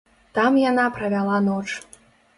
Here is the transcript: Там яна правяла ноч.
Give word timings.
Там 0.37 0.57
яна 0.61 0.85
правяла 0.97 1.37
ноч. 1.49 1.67